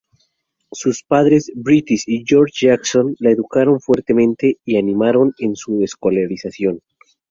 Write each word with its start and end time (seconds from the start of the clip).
Sus 0.71 1.03
padres, 1.03 1.51
Beatrice 1.53 2.05
y 2.07 2.23
George 2.25 2.55
Jackson, 2.65 3.15
la 3.19 3.29
educaron 3.29 3.79
fuertemente 3.79 4.57
y 4.65 4.77
animaron 4.77 5.31
en 5.37 5.55
su 5.55 5.83
escolarización. 5.83 6.79